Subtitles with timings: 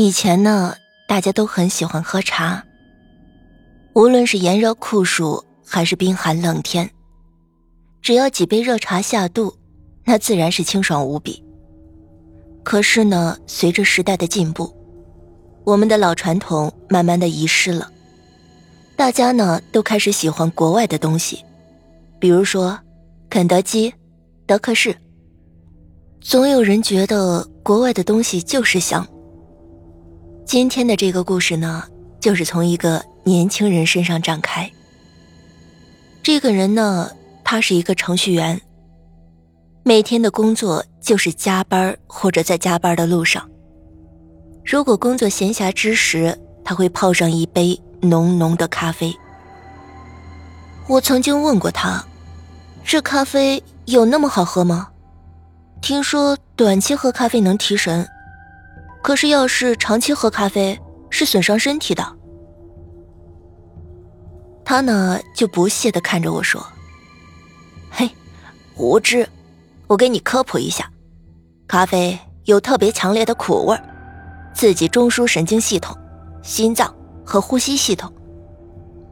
[0.00, 0.76] 以前呢，
[1.08, 2.64] 大家都很喜欢喝茶。
[3.94, 6.88] 无论是炎热酷暑，还是冰寒冷天，
[8.00, 9.52] 只要几杯热茶下肚，
[10.04, 11.42] 那自然是清爽无比。
[12.62, 14.72] 可是呢，随着时代的进步，
[15.64, 17.90] 我们的老传统慢慢的遗失了。
[18.94, 21.44] 大家呢，都开始喜欢国外的东西，
[22.20, 22.78] 比如说
[23.28, 23.92] 肯德基、
[24.46, 24.96] 德克士。
[26.20, 29.04] 总有人觉得国外的东西就是香。
[30.48, 31.84] 今天的这个故事呢，
[32.18, 34.72] 就是从一个年轻人身上展开。
[36.22, 37.10] 这个人呢，
[37.44, 38.58] 他是一个程序员，
[39.82, 43.46] 每天的工作就是加班或者在加班的路上。
[44.64, 49.14] 如果工作闲暇之时，他会泡上一杯浓浓的咖啡。
[50.86, 52.02] 我曾经问过他，
[52.82, 54.88] 这咖啡有那么好喝吗？
[55.82, 58.08] 听说短期喝咖啡能提神。
[59.02, 62.16] 可是，要是长期喝咖啡是损伤身体的。
[64.64, 66.62] 他呢就不屑的看着我说
[67.90, 68.10] ：“嘿，
[68.76, 69.26] 无知，
[69.86, 70.92] 我给你科普一下，
[71.66, 73.80] 咖啡有特别强烈的苦味，
[74.54, 75.96] 刺激中枢神经系统、
[76.42, 78.12] 心脏和呼吸系统。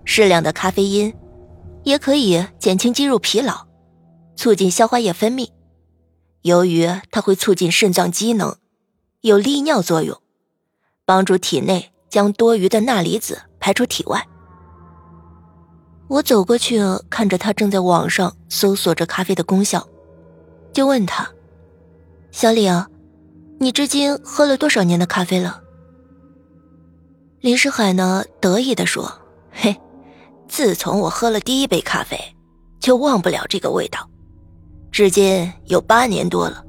[0.04, 1.14] 适量的咖啡因
[1.84, 3.66] 也可以减轻肌肉疲劳，
[4.36, 5.48] 促进消化液分泌。
[6.42, 8.54] 由于它会促进肾脏机能。”
[9.26, 10.16] 有利尿作用，
[11.04, 14.24] 帮助体内将多余的钠离子排出体外。
[16.06, 16.78] 我走过去，
[17.10, 19.84] 看着他正在网上搜索着咖啡的功效，
[20.72, 21.28] 就问他
[22.30, 22.86] ：“小李啊，
[23.58, 25.60] 你至今喝了多少年的咖啡了？”
[27.42, 29.12] 林世海呢，得意地说
[29.50, 29.76] ：“嘿，
[30.46, 32.16] 自从我喝了第一杯咖啡，
[32.78, 34.08] 就忘不了这个味道，
[34.92, 36.64] 至今有八年多了。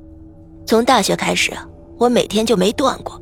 [0.66, 1.56] 从大学开始。”
[1.98, 3.22] 我每天就没断过，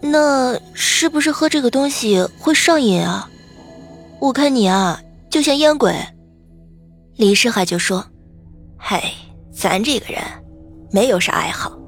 [0.00, 3.30] 那是不是喝这个东西会上瘾啊？
[4.18, 5.00] 我看你啊，
[5.30, 5.94] 就像烟鬼。
[7.16, 8.04] 李世海就说
[8.76, 9.00] ：“嘿，
[9.52, 10.22] 咱这个人
[10.90, 11.78] 没有啥爱好，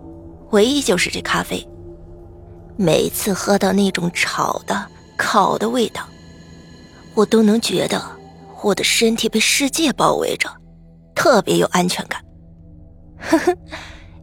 [0.50, 1.66] 唯一就是这咖啡。
[2.76, 4.86] 每次喝到那种炒的、
[5.16, 6.02] 烤的味道，
[7.14, 8.00] 我都能觉得
[8.62, 10.48] 我的身体被世界包围着，
[11.14, 12.22] 特别有安全感。”
[13.18, 13.56] 呵呵。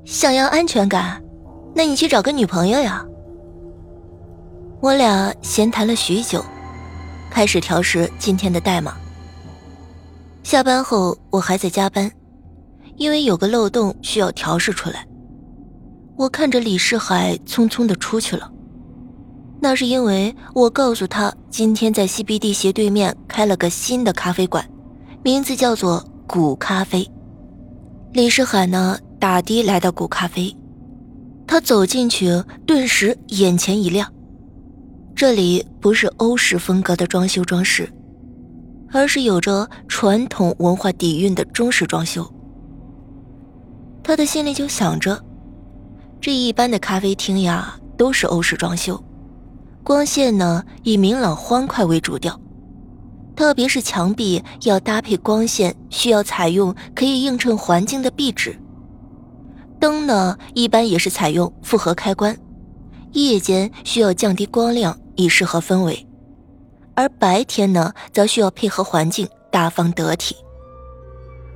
[0.10, 1.22] 想要安全感，
[1.76, 3.06] 那你去找个女朋友呀。
[4.82, 6.44] 我俩闲谈了许久，
[7.30, 8.98] 开始调试今天的代码。
[10.42, 12.12] 下班后我还在加班，
[12.96, 15.06] 因为有个漏洞需要调试出来。
[16.18, 18.52] 我看着李世海匆匆的出去了，
[19.62, 24.68] 那是因为我告诉他今天在 CBD 斜对面开了个新的咖啡馆，
[25.22, 27.08] 名字叫做古咖啡。
[28.12, 28.98] 李世海呢？
[29.20, 30.56] 打的来到古咖啡，
[31.46, 34.10] 他走进去，顿时眼前一亮。
[35.14, 37.92] 这里不是欧式风格的装修装饰，
[38.94, 42.26] 而是有着传统文化底蕴的中式装修。
[44.02, 45.22] 他的心里就想着，
[46.22, 49.04] 这一般的咖啡厅呀，都是欧式装修，
[49.84, 52.40] 光线呢以明朗欢快为主调，
[53.36, 58.58] 特别是墙壁要搭配光线，需要采用可以映衬环境的壁纸。
[59.80, 62.38] 灯呢，一般也是采用复合开关，
[63.14, 66.06] 夜间需要降低光亮以适合氛围，
[66.96, 70.36] 而白天呢，则需要配合环境大方得体。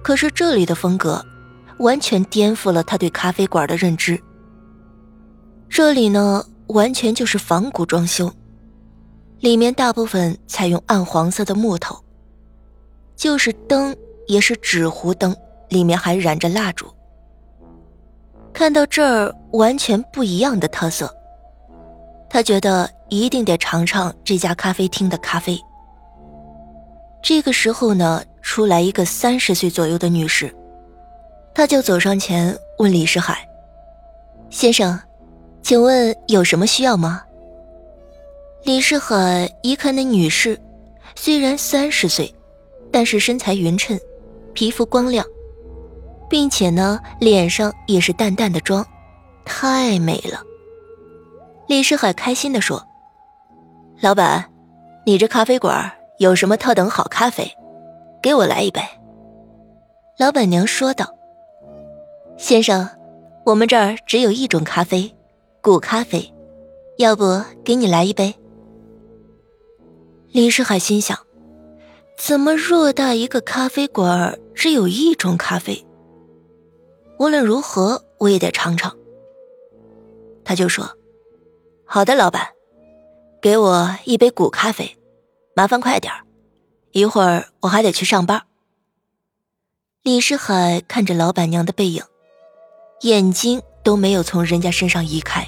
[0.01, 1.23] 可是这里的风格，
[1.79, 4.17] 完全颠覆了他对咖啡馆的认知。
[5.67, 8.31] 这里呢，完全就是仿古装修，
[9.39, 12.01] 里面大部分采用暗黄色的木头，
[13.17, 13.93] 就是灯
[14.27, 15.35] 也是纸糊灯，
[15.69, 16.87] 里面还染着蜡烛。
[18.53, 21.13] 看到这儿，完全不一样的特色，
[22.29, 25.59] 他觉得一定得尝尝这家咖啡厅的咖啡。
[27.21, 30.53] 这个时候呢，出来一个三十岁左右的女士，
[31.53, 33.47] 他就走上前问李世海
[34.51, 34.99] ：“先生，
[35.63, 37.23] 请问有什么需要吗？”
[38.63, 40.59] 李世海一看那女士，
[41.15, 42.33] 虽然三十岁，
[42.91, 43.99] 但是身材匀称，
[44.53, 45.25] 皮肤光亮。
[46.33, 48.83] 并且呢，脸上也是淡淡的妆，
[49.45, 50.41] 太美了。
[51.67, 52.83] 李世海开心地说
[54.01, 54.43] ：“老板，
[55.05, 57.55] 你这咖啡馆有什么特等好咖啡？
[58.19, 58.81] 给我来一杯。”
[60.17, 61.05] 老板娘说道
[62.35, 62.89] ：“先生，
[63.45, 65.15] 我们这儿只有一种咖啡，
[65.61, 66.33] 古咖啡，
[66.97, 68.33] 要不给你来一杯？”
[70.33, 71.15] 李世海心想：
[72.17, 75.85] 怎么偌大一个咖啡馆只有一种咖啡？
[77.23, 78.93] 无论如何，我也得尝尝。
[80.43, 80.97] 他就说
[81.87, 82.49] ：“好的，老板，
[83.41, 84.97] 给我一杯古咖啡，
[85.55, 86.11] 麻烦快点
[86.91, 88.43] 一会儿我还得去上班。”
[90.03, 92.03] 李世海看着老板娘的背影，
[93.03, 95.47] 眼睛都没有从人家身上移开。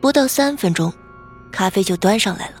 [0.00, 0.92] 不到三分钟，
[1.52, 2.56] 咖啡就端上来了。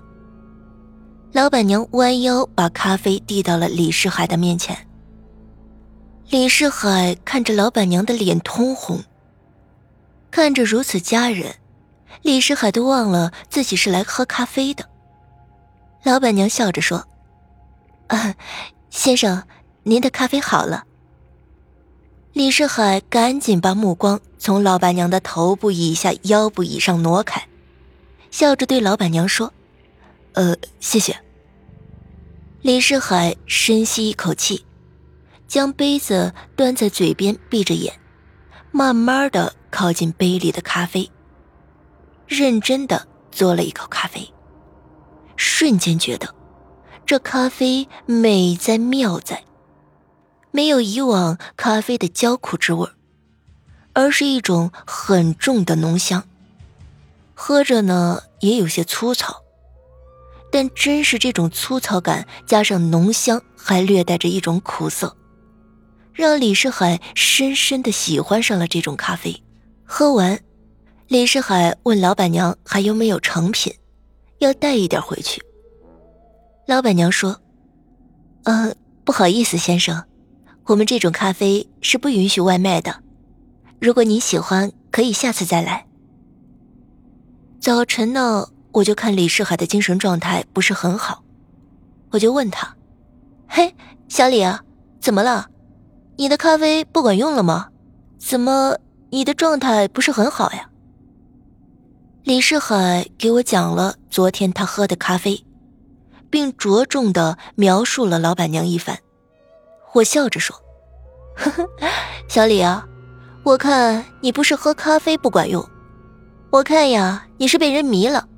[1.32, 4.88] 老板娘弯腰把咖啡递到了李世海的面前。
[6.32, 9.04] 李世海看着老板娘的脸通红，
[10.30, 11.56] 看着如此佳人，
[12.22, 14.88] 李世海都忘了自己是来喝咖啡的。
[16.04, 17.06] 老板娘笑着说
[18.08, 18.34] ：“啊，
[18.88, 19.44] 先生。”
[19.84, 20.84] 您的咖啡好了。
[22.32, 27.46] 李世海赶紧把目光从老板娘的头部以下、腰部以上挪开，
[28.30, 29.52] 笑着对老板娘说
[30.32, 31.14] ：“呃，谢谢。”
[32.62, 34.64] 李世海深吸一口气，
[35.52, 37.92] 将杯子端在嘴边，闭着眼，
[38.70, 41.10] 慢慢的靠近杯里的咖啡，
[42.26, 44.32] 认真的嘬了一口咖啡，
[45.36, 46.34] 瞬间觉得
[47.04, 49.44] 这咖啡美在妙在。
[50.52, 52.88] 没有以往咖啡的焦苦之味，
[53.92, 56.24] 而是一种很重的浓香。
[57.34, 59.42] 喝着呢，也有些粗糙，
[60.50, 65.14] 但真是这种粗糙感加上浓香，还略带着一种苦涩，
[66.12, 69.42] 让李世海深深的喜欢上了这种咖啡。
[69.84, 70.38] 喝完，
[71.08, 73.74] 李世海问老板娘还有没有成品，
[74.38, 75.42] 要带一点回去。
[76.66, 77.40] 老板娘说
[78.44, 78.74] ：“呃，
[79.04, 80.04] 不好意思，先生。”
[80.66, 83.02] 我们这种咖啡是不允许外卖的。
[83.80, 85.86] 如果你喜欢，可以下次再来。
[87.60, 91.24] 早晨呢，我就看李世海的精神状态不是很好，
[92.10, 92.76] 我就问他
[93.48, 93.74] ：“嘿，
[94.08, 94.62] 小李啊，
[95.00, 95.48] 怎么了？
[96.16, 97.68] 你的咖啡不管用了吗？
[98.18, 98.76] 怎么
[99.10, 100.68] 你的状态不是很好呀？”
[102.24, 105.44] 李世海给我讲了昨天他喝的咖啡，
[106.30, 108.96] 并着重的描述了老板娘一番。
[109.92, 110.56] 我笑着说
[111.34, 111.68] ：“呵呵，
[112.28, 112.86] 小李啊，
[113.42, 115.68] 我看你不是喝咖啡不管用，
[116.50, 118.28] 我看呀，你是被人迷了。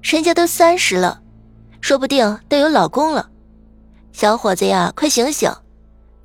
[0.00, 1.20] 人家都三十了，
[1.82, 3.28] 说不定都有老公了。
[4.12, 5.52] 小伙子呀，快醒醒！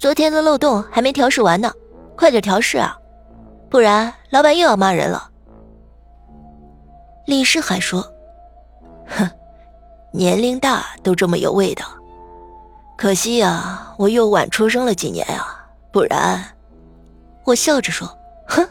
[0.04, 1.72] 昨天的漏洞还没调试完呢，
[2.18, 3.00] 快点调试啊，
[3.70, 5.30] 不然老板又要骂人了。”
[7.26, 8.06] 李世海说
[9.08, 9.26] ：“哼，
[10.12, 11.86] 年龄大都这么有味道。”
[13.00, 15.48] 可惜呀，我又晚出生了几年呀，
[15.90, 16.44] 不然，
[17.46, 18.06] 我笑着说
[18.46, 18.68] ：“哼，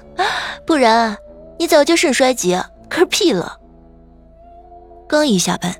[0.66, 1.16] 不然
[1.58, 3.58] 你早就肾衰竭嗝屁了。”
[5.08, 5.74] 刚一下班，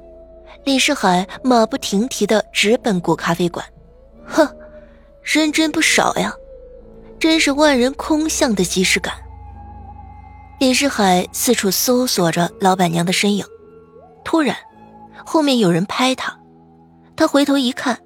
[0.65, 3.63] 李世海马不停蹄的直奔古咖啡馆，
[4.27, 4.49] 哼，
[5.23, 6.35] 人真不少呀，
[7.19, 9.15] 真是万人空巷的即视感。
[10.59, 13.45] 李世海四处搜索着老板娘的身影，
[14.25, 14.57] 突然，
[15.25, 16.39] 后面有人拍他，
[17.17, 17.99] 他回头一看。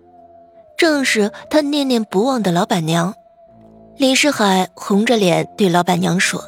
[0.77, 3.15] 正是他念念不忘的老板娘，
[3.97, 6.45] 李世海红着脸对老板娘说：“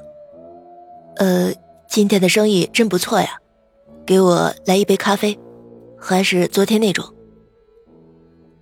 [1.17, 1.51] 呃，
[1.87, 3.39] 今天的生意真不错呀，
[4.05, 5.39] 给我来一杯咖啡，
[5.99, 7.05] 还是昨天那种。”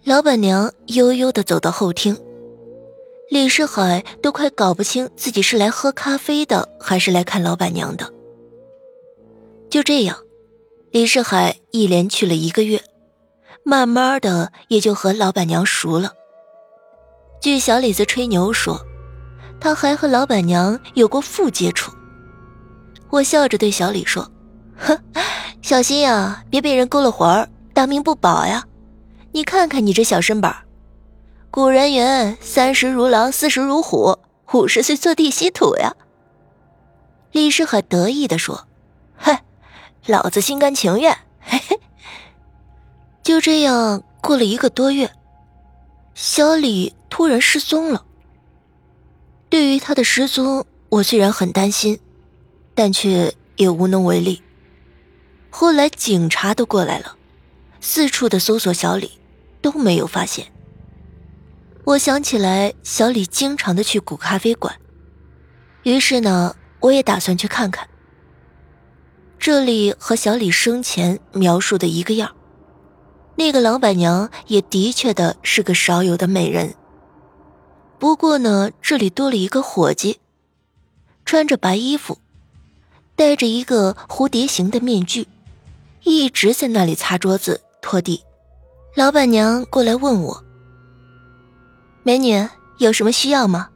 [0.06, 2.16] 老板娘悠悠的走到后厅，
[3.28, 8.08] 李世海都快搞不清自己是来喝咖啡的，还是来看老板娘的。
[9.68, 10.16] 就这样，
[10.92, 12.80] 李世海一连去了一个月。
[13.64, 16.12] 慢慢的，也就和老板娘熟了。
[17.40, 18.80] 据小李子吹牛说，
[19.60, 21.90] 他还和老板娘有过腹接触。
[23.10, 24.30] 我笑着对小李说
[24.78, 24.96] ：“哼，
[25.62, 28.64] 小心呀，别被人勾了魂儿，大命不保呀！
[29.36, 30.64] 你看看你这小身板
[31.50, 34.18] 古人云：三十如狼，四十如虎，
[34.54, 35.94] 五十岁坐地吸土呀。”
[37.32, 38.66] 李世海得意的说
[39.14, 39.44] ：“嗨，
[40.06, 41.78] 老子心甘情愿。”嘿嘿。
[43.22, 45.12] 就这样过了一个多月，
[46.14, 48.06] 小李突然失踪了。
[49.50, 52.00] 对于他的失踪，我虽然很担心，
[52.74, 54.42] 但却也无能为力。
[55.50, 57.18] 后来警察都过来了，
[57.82, 59.10] 四处的搜索小李，
[59.66, 60.46] 都没有发现。
[61.82, 64.76] 我想起来，小李经常的去古咖啡馆，
[65.82, 67.88] 于是呢，我也打算去看看。
[69.40, 72.36] 这里和小李生前描述的一个样。
[73.34, 76.76] 那个老板娘也的确的是个少有的美人。
[77.98, 80.20] 不过呢，这里多了一个伙计，
[81.24, 82.18] 穿着白衣服，
[83.16, 85.26] 戴着一个蝴蝶形的面具，
[86.04, 88.22] 一直在那里擦桌子、拖地。
[88.96, 90.42] 老板娘过来问我
[92.02, 92.48] ：“美女
[92.78, 93.68] 有什么需要吗？”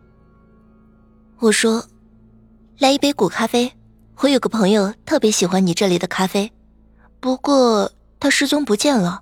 [1.41, 1.85] 我说
[2.81, 3.71] ：“来一杯古咖啡，
[4.21, 6.51] 我有个朋友特别喜欢你这里的咖啡，
[7.21, 9.21] 不过他失踪不见了，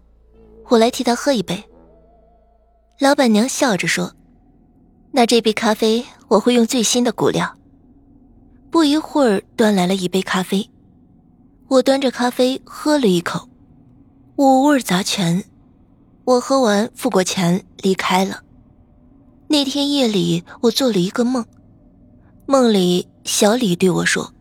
[0.69, 1.69] 我来替他喝一杯。”
[3.01, 4.15] 老板娘笑着说
[5.11, 7.53] ：“那这杯咖啡我会用最新的骨料。”
[8.71, 10.71] 不一会儿，端来了一杯咖啡，
[11.67, 13.49] 我端着咖啡喝了一口，
[14.37, 15.43] 五味杂全。
[16.29, 18.43] 我喝完，付过钱，离开了。
[19.47, 21.43] 那天夜里，我做了一个梦，
[22.45, 24.35] 梦里小李对我说：“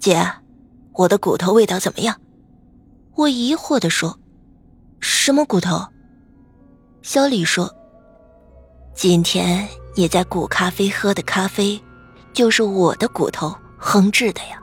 [0.00, 0.26] 姐，
[0.94, 2.18] 我的骨头味道怎么样？”
[3.16, 4.18] 我疑惑的说
[4.98, 5.78] ：“什么骨头？”
[7.04, 7.70] 小李说
[8.96, 11.78] ：“今天你在古咖啡喝的咖啡。”
[12.32, 14.62] 就是我的骨头烹制的呀！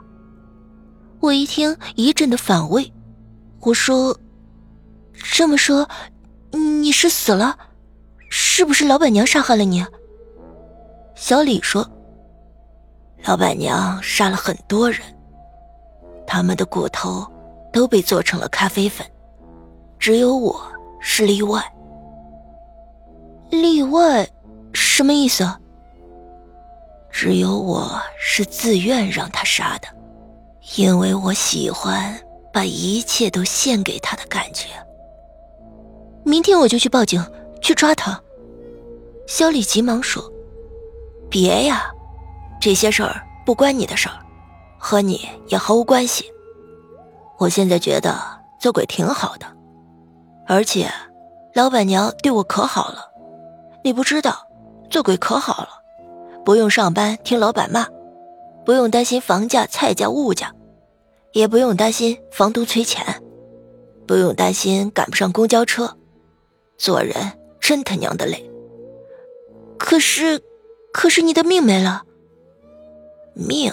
[1.20, 2.92] 我一听一阵的反胃，
[3.60, 4.18] 我说
[5.12, 5.86] ：“这么说，
[6.56, 7.56] 你是死了？
[8.30, 9.84] 是不是老板娘杀害了你？”
[11.14, 11.88] 小李说
[13.24, 15.00] ：“老板娘杀了很多人，
[16.26, 17.26] 他们的骨头
[17.72, 19.06] 都被做成了咖啡粉，
[19.98, 20.60] 只有我
[21.00, 21.62] 是例外。
[23.50, 24.28] 例外，
[24.72, 25.48] 什么意思？”
[27.10, 29.88] 只有我是自愿让他杀的，
[30.76, 32.14] 因为我喜欢
[32.52, 34.66] 把一切都献给他的感觉。
[36.26, 37.24] 明天我就去报警，
[37.62, 38.20] 去抓他。
[39.28, 40.28] 肖丽急忙说
[41.30, 41.88] ：“别呀，
[42.60, 44.16] 这些事儿不关你的事儿，
[44.76, 46.24] 和你也毫无关系。
[47.38, 48.20] 我现在觉得
[48.58, 49.46] 做鬼挺好的，
[50.48, 50.90] 而且
[51.54, 53.08] 老板娘对我可好了。
[53.84, 54.48] 你不知道，
[54.90, 55.68] 做鬼可好了。”
[56.44, 57.86] 不用上班听老板骂，
[58.64, 60.52] 不用担心房价、菜价、物价，
[61.32, 63.22] 也不用担心房东催钱，
[64.08, 65.96] 不用担心赶不上公交车，
[66.78, 68.50] 做人真他娘的累。
[69.78, 70.42] 可是，
[70.92, 72.04] 可是你的命没了。
[73.34, 73.72] 命，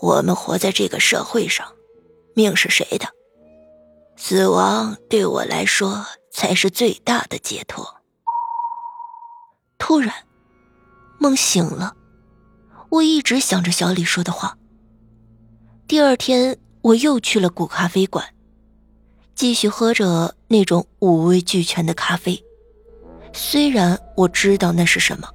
[0.00, 1.72] 我们活在这个社会上，
[2.34, 3.06] 命是谁的？
[4.16, 7.96] 死亡对我来说才是最大的解脱。
[9.78, 10.12] 突然。
[11.18, 11.94] 梦醒了，
[12.90, 14.58] 我一直想着小李说的话。
[15.86, 18.34] 第二天，我又去了古咖啡馆，
[19.34, 22.42] 继续喝着那种五味俱全的咖啡。
[23.32, 25.28] 虽然我知道那是什么。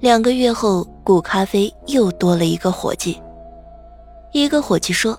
[0.00, 3.20] 两个月后，古咖啡又多了一个伙计。
[4.32, 5.18] 一个伙计说：“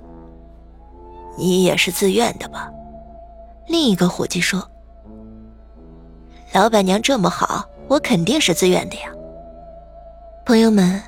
[1.38, 2.69] 你也是自愿的吧？”
[3.67, 4.65] 另一个伙计说
[6.53, 9.10] ：“老板娘这么好。”我肯定是自愿的呀，
[10.46, 11.01] 朋友们，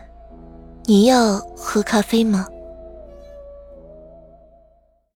[0.85, 2.47] 你要喝咖啡吗？